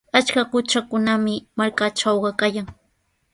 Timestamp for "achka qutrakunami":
0.19-1.35